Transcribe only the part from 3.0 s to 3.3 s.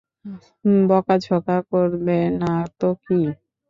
কি!